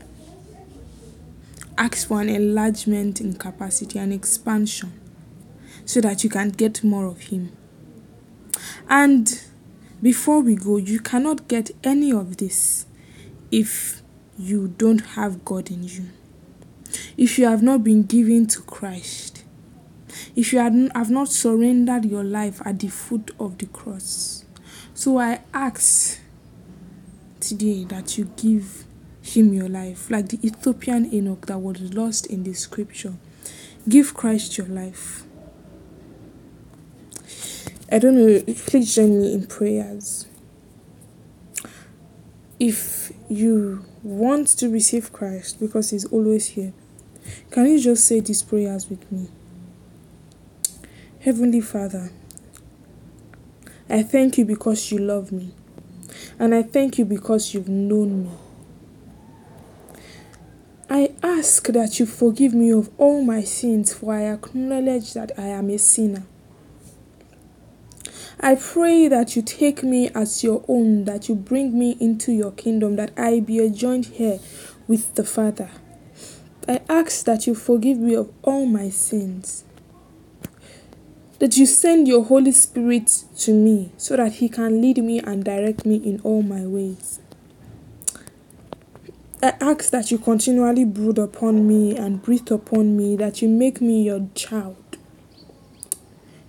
Ask 1.76 2.06
for 2.08 2.20
an 2.20 2.28
enlargement 2.28 3.20
in 3.20 3.34
capacity 3.34 3.98
and 3.98 4.12
expansion 4.12 4.92
so 5.84 6.00
that 6.00 6.22
you 6.24 6.30
can 6.30 6.50
get 6.50 6.82
more 6.84 7.06
of 7.06 7.20
him. 7.22 7.52
And 8.88 9.40
before 10.02 10.40
we 10.40 10.56
go 10.56 10.76
you 10.76 11.00
cannot 11.00 11.48
get 11.48 11.70
any 11.82 12.12
of 12.12 12.36
this 12.38 12.86
if 13.50 14.02
you 14.38 14.68
don't 14.68 15.00
have 15.00 15.44
God 15.44 15.70
in 15.70 15.84
you, 15.84 16.06
if 17.16 17.38
you 17.38 17.46
have 17.46 17.62
not 17.62 17.84
been 17.84 18.02
given 18.04 18.46
to 18.48 18.62
Christ, 18.62 19.44
if 20.36 20.52
you 20.52 20.58
have 20.58 21.10
not 21.10 21.28
surrendered 21.28 22.04
your 22.04 22.24
life 22.24 22.60
at 22.64 22.78
the 22.80 22.88
foot 22.88 23.30
of 23.38 23.58
the 23.58 23.66
cross. 23.66 24.44
So 24.94 25.18
I 25.18 25.40
ask 25.52 26.20
today 27.40 27.84
that 27.84 28.16
you 28.16 28.30
give 28.36 28.84
him 29.22 29.52
your 29.52 29.68
life, 29.68 30.10
like 30.10 30.28
the 30.28 30.38
Ethiopian 30.46 31.10
eunuch 31.10 31.46
that 31.46 31.58
was 31.58 31.80
lost 31.94 32.26
in 32.26 32.44
the 32.44 32.52
scripture. 32.52 33.14
Give 33.88 34.14
Christ 34.14 34.56
your 34.58 34.66
life. 34.68 35.24
I 37.90 37.98
don't 37.98 38.16
know, 38.16 38.42
please 38.66 38.94
join 38.94 39.20
me 39.20 39.34
in 39.34 39.46
prayers. 39.46 40.26
If 42.58 43.12
you 43.28 43.84
want 44.04 44.48
to 44.48 44.68
receive 44.68 45.12
Christ 45.12 45.58
because 45.58 45.90
He's 45.90 46.04
always 46.04 46.48
here, 46.48 46.72
can 47.50 47.66
you 47.66 47.80
just 47.80 48.06
say 48.06 48.20
these 48.20 48.42
prayers 48.42 48.88
with 48.88 49.10
me? 49.10 49.28
Heavenly 51.20 51.62
Father, 51.62 52.10
I 53.88 54.02
thank 54.02 54.36
you 54.36 54.44
because 54.44 54.92
you 54.92 54.98
love 54.98 55.32
me, 55.32 55.54
and 56.38 56.54
I 56.54 56.62
thank 56.62 56.98
you 56.98 57.06
because 57.06 57.54
you've 57.54 57.68
known 57.68 58.24
me. 58.24 58.30
I 60.90 61.14
ask 61.22 61.66
that 61.68 61.98
you 61.98 62.04
forgive 62.04 62.52
me 62.52 62.70
of 62.72 62.90
all 62.98 63.24
my 63.24 63.42
sins, 63.42 63.94
for 63.94 64.14
I 64.14 64.32
acknowledge 64.32 65.14
that 65.14 65.32
I 65.38 65.46
am 65.46 65.70
a 65.70 65.78
sinner. 65.78 66.24
I 68.40 68.56
pray 68.56 69.08
that 69.08 69.36
you 69.36 69.42
take 69.42 69.82
me 69.82 70.10
as 70.10 70.42
your 70.42 70.64
own, 70.68 71.04
that 71.04 71.28
you 71.28 71.34
bring 71.34 71.78
me 71.78 71.96
into 72.00 72.32
your 72.32 72.52
kingdom, 72.52 72.96
that 72.96 73.12
I 73.16 73.40
be 73.40 73.58
a 73.60 73.70
joint 73.70 74.12
heir 74.18 74.40
with 74.86 75.14
the 75.14 75.24
Father. 75.24 75.70
I 76.66 76.80
ask 76.88 77.24
that 77.26 77.46
you 77.46 77.54
forgive 77.54 77.98
me 77.98 78.14
of 78.14 78.32
all 78.42 78.66
my 78.66 78.90
sins. 78.90 79.64
That 81.38 81.56
you 81.56 81.66
send 81.66 82.08
your 82.08 82.24
Holy 82.24 82.52
Spirit 82.52 83.24
to 83.38 83.52
me 83.52 83.92
so 83.96 84.16
that 84.16 84.34
He 84.34 84.48
can 84.48 84.80
lead 84.80 84.98
me 84.98 85.20
and 85.20 85.44
direct 85.44 85.86
me 85.86 85.96
in 85.96 86.20
all 86.22 86.42
my 86.42 86.66
ways. 86.66 87.20
I 89.42 89.54
ask 89.60 89.90
that 89.90 90.10
you 90.10 90.16
continually 90.16 90.86
brood 90.86 91.18
upon 91.18 91.68
me 91.68 91.96
and 91.96 92.22
breathe 92.22 92.50
upon 92.50 92.96
me, 92.96 93.14
that 93.16 93.42
you 93.42 93.48
make 93.48 93.80
me 93.80 94.02
your 94.02 94.26
child. 94.34 94.83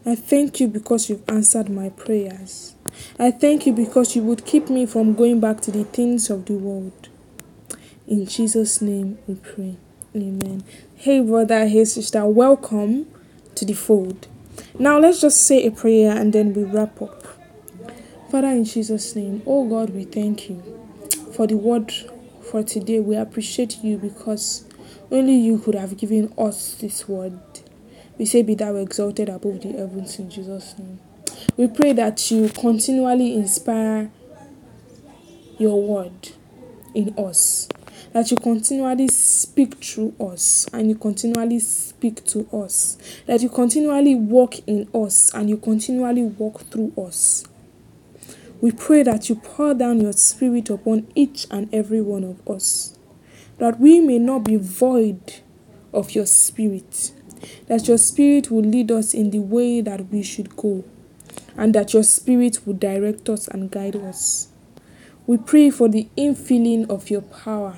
I 0.07 0.13
thank 0.13 0.59
you 0.59 0.67
because 0.67 1.09
you've 1.09 1.27
answered 1.27 1.67
my 1.67 1.89
prayers. 1.89 2.75
I 3.17 3.31
thank 3.31 3.65
you 3.65 3.73
because 3.73 4.15
you 4.15 4.21
would 4.21 4.45
keep 4.45 4.69
me 4.69 4.85
from 4.85 5.15
going 5.15 5.39
back 5.39 5.61
to 5.61 5.71
the 5.71 5.83
things 5.83 6.29
of 6.29 6.45
the 6.45 6.53
world. 6.53 7.09
In 8.07 8.27
Jesus' 8.27 8.83
name 8.83 9.17
we 9.25 9.33
pray. 9.33 9.77
Amen. 10.15 10.63
Hey, 10.93 11.21
brother, 11.21 11.65
hey, 11.65 11.85
sister, 11.85 12.23
welcome 12.27 13.07
to 13.55 13.65
the 13.65 13.73
fold. 13.73 14.27
Now, 14.77 14.99
let's 14.99 15.21
just 15.21 15.47
say 15.47 15.65
a 15.65 15.71
prayer 15.71 16.15
and 16.15 16.31
then 16.31 16.53
we 16.53 16.65
wrap 16.65 17.01
up. 17.01 17.25
Father, 18.29 18.49
in 18.49 18.63
Jesus' 18.63 19.15
name, 19.15 19.41
oh 19.47 19.67
God, 19.67 19.89
we 19.89 20.03
thank 20.03 20.51
you 20.51 20.61
for 21.33 21.47
the 21.47 21.57
word 21.57 21.91
for 22.43 22.61
today. 22.61 22.99
We 22.99 23.15
appreciate 23.15 23.83
you 23.83 23.97
because 23.97 24.65
only 25.09 25.33
you 25.33 25.57
could 25.57 25.73
have 25.73 25.97
given 25.97 26.31
us 26.37 26.75
this 26.75 27.09
word. 27.09 27.39
We 28.17 28.25
say, 28.25 28.43
Be 28.43 28.55
thou 28.55 28.75
exalted 28.75 29.29
above 29.29 29.61
the 29.61 29.73
heavens 29.73 30.19
in 30.19 30.29
Jesus' 30.29 30.75
name. 30.77 30.99
We 31.57 31.67
pray 31.67 31.93
that 31.93 32.31
you 32.31 32.49
continually 32.49 33.33
inspire 33.33 34.11
your 35.57 35.81
word 35.81 36.29
in 36.93 37.13
us, 37.17 37.67
that 38.13 38.31
you 38.31 38.37
continually 38.37 39.07
speak 39.09 39.83
through 39.83 40.13
us 40.19 40.67
and 40.73 40.89
you 40.89 40.95
continually 40.95 41.59
speak 41.59 42.23
to 42.25 42.47
us, 42.51 42.97
that 43.25 43.41
you 43.41 43.49
continually 43.49 44.15
walk 44.15 44.55
in 44.67 44.87
us 44.93 45.33
and 45.33 45.49
you 45.49 45.57
continually 45.57 46.23
walk 46.23 46.61
through 46.71 46.93
us. 46.97 47.45
We 48.61 48.71
pray 48.71 49.03
that 49.03 49.29
you 49.29 49.35
pour 49.35 49.73
down 49.73 49.99
your 49.99 50.13
spirit 50.13 50.69
upon 50.69 51.07
each 51.15 51.45
and 51.51 51.71
every 51.73 52.01
one 52.01 52.23
of 52.23 52.47
us, 52.49 52.97
that 53.57 53.79
we 53.79 53.99
may 53.99 54.17
not 54.17 54.45
be 54.45 54.55
void 54.55 55.41
of 55.93 56.11
your 56.11 56.25
spirit, 56.25 57.11
that 57.67 57.87
your 57.87 57.97
spirit 57.97 58.51
will 58.51 58.63
lead 58.63 58.91
us 58.91 59.13
in 59.13 59.31
the 59.31 59.39
way 59.39 59.81
that 59.81 60.09
we 60.11 60.23
should 60.23 60.55
go, 60.55 60.83
and 61.57 61.73
that 61.75 61.93
your 61.93 62.03
spirit 62.03 62.65
will 62.65 62.73
direct 62.73 63.29
us 63.29 63.47
and 63.47 63.71
guide 63.71 63.95
us. 63.95 64.49
We 65.27 65.37
pray 65.37 65.69
for 65.71 65.89
the 65.89 66.07
infilling 66.17 66.89
of 66.89 67.09
your 67.09 67.21
power. 67.21 67.77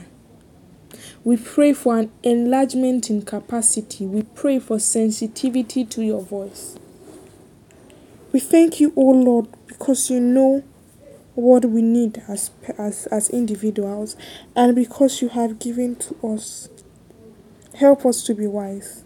We 1.23 1.37
pray 1.37 1.73
for 1.73 1.97
an 1.97 2.11
enlargement 2.23 3.09
in 3.09 3.21
capacity. 3.23 4.05
We 4.05 4.23
pray 4.23 4.59
for 4.59 4.79
sensitivity 4.79 5.85
to 5.85 6.03
your 6.03 6.21
voice. 6.21 6.77
We 8.31 8.39
thank 8.39 8.79
you, 8.79 8.93
O 8.95 9.01
Lord, 9.01 9.47
because 9.67 10.09
you 10.09 10.19
know 10.19 10.63
what 11.35 11.65
we 11.65 11.81
need 11.81 12.23
as, 12.27 12.51
as, 12.77 13.07
as 13.07 13.29
individuals 13.29 14.15
and 14.55 14.75
because 14.75 15.21
you 15.21 15.29
have 15.29 15.59
given 15.59 15.95
to 15.95 16.15
us. 16.27 16.67
Help 17.75 18.05
us 18.05 18.23
to 18.23 18.33
be 18.33 18.47
wise. 18.47 19.03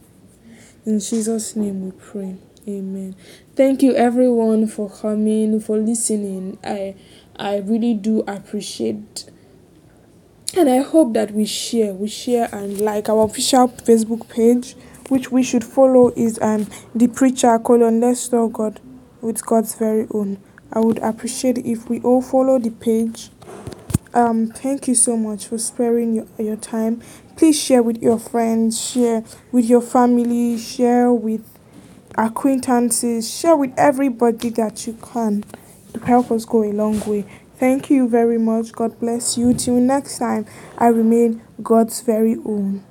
In 0.85 0.99
Jesus' 0.99 1.55
name 1.55 1.85
we 1.85 1.91
pray. 1.91 2.35
Amen. 2.67 3.15
Thank 3.55 3.83
you 3.83 3.93
everyone 3.93 4.67
for 4.67 4.89
coming, 4.89 5.59
for 5.59 5.77
listening. 5.77 6.57
I 6.63 6.95
I 7.35 7.57
really 7.57 7.93
do 7.93 8.23
appreciate 8.27 9.25
and 10.57 10.69
I 10.69 10.79
hope 10.79 11.13
that 11.13 11.31
we 11.31 11.45
share, 11.45 11.93
we 11.93 12.07
share 12.07 12.49
and 12.51 12.81
like 12.81 13.09
our 13.09 13.25
official 13.25 13.67
Facebook 13.69 14.27
page, 14.27 14.75
which 15.09 15.31
we 15.31 15.43
should 15.43 15.63
follow 15.63 16.11
is 16.15 16.39
um 16.41 16.67
the 16.95 17.07
preacher 17.07 17.59
colon 17.59 17.99
let's 18.01 18.31
know 18.31 18.47
God 18.47 18.79
with 19.21 19.45
God's 19.45 19.75
very 19.75 20.07
own. 20.11 20.39
I 20.73 20.79
would 20.79 20.99
appreciate 20.99 21.59
if 21.59 21.89
we 21.89 21.99
all 22.01 22.21
follow 22.21 22.57
the 22.57 22.71
page. 22.71 23.29
Um, 24.13 24.47
thank 24.47 24.87
you 24.87 24.95
so 24.95 25.15
much 25.15 25.45
for 25.47 25.57
sparing 25.57 26.15
your, 26.15 26.27
your 26.37 26.57
time. 26.57 27.01
Please 27.41 27.59
share 27.59 27.81
with 27.81 28.03
your 28.03 28.19
friends, 28.19 28.79
share 28.79 29.23
with 29.51 29.65
your 29.65 29.81
family, 29.81 30.59
share 30.59 31.11
with 31.11 31.41
acquaintances, 32.15 33.27
share 33.27 33.55
with 33.55 33.73
everybody 33.77 34.49
that 34.49 34.85
you 34.85 34.93
can 35.01 35.43
to 35.91 35.99
help 36.05 36.29
us 36.29 36.45
go 36.45 36.63
a 36.63 36.69
long 36.71 36.99
way. 37.09 37.25
Thank 37.55 37.89
you 37.89 38.07
very 38.07 38.37
much. 38.37 38.71
God 38.73 38.99
bless 38.99 39.39
you. 39.39 39.55
Till 39.55 39.79
next 39.79 40.19
time, 40.19 40.45
I 40.77 40.89
remain 40.89 41.41
God's 41.63 42.01
very 42.01 42.35
own. 42.45 42.83